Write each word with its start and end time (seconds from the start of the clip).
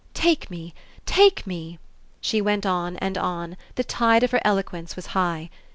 Take 0.15 0.49
me, 0.49 0.73
take 1.05 1.45
me," 1.45 1.77
she 2.21 2.41
went 2.41 2.65
on 2.65 2.97
and 2.97 3.19
on 3.19 3.55
the 3.75 3.83
tide 3.83 4.23
of 4.23 4.31
her 4.31 4.41
eloquence 4.43 4.95
was 4.95 5.05
high. 5.13 5.51